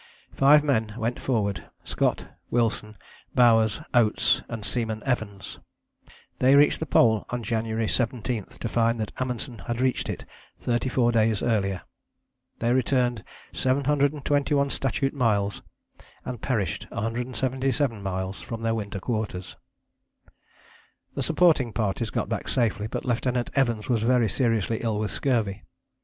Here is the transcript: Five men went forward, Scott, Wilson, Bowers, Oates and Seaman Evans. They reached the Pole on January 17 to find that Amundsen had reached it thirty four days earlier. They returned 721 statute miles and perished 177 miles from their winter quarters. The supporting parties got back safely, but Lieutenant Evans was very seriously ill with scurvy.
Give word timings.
Five 0.33 0.63
men 0.63 0.95
went 0.97 1.19
forward, 1.19 1.65
Scott, 1.83 2.25
Wilson, 2.49 2.97
Bowers, 3.35 3.81
Oates 3.93 4.41
and 4.49 4.65
Seaman 4.65 5.03
Evans. 5.05 5.59
They 6.39 6.55
reached 6.55 6.79
the 6.79 6.87
Pole 6.87 7.23
on 7.29 7.43
January 7.43 7.87
17 7.87 8.45
to 8.45 8.67
find 8.67 8.99
that 8.99 9.11
Amundsen 9.21 9.59
had 9.67 9.79
reached 9.79 10.09
it 10.09 10.25
thirty 10.57 10.89
four 10.89 11.11
days 11.11 11.43
earlier. 11.43 11.83
They 12.57 12.73
returned 12.73 13.23
721 13.53 14.71
statute 14.71 15.13
miles 15.13 15.61
and 16.25 16.41
perished 16.41 16.87
177 16.89 18.01
miles 18.01 18.41
from 18.41 18.61
their 18.61 18.73
winter 18.73 18.99
quarters. 18.99 19.55
The 21.13 21.21
supporting 21.21 21.71
parties 21.73 22.09
got 22.09 22.27
back 22.27 22.47
safely, 22.47 22.87
but 22.87 23.05
Lieutenant 23.05 23.51
Evans 23.53 23.87
was 23.87 24.01
very 24.01 24.29
seriously 24.29 24.79
ill 24.81 24.97
with 24.97 25.11
scurvy. 25.11 25.61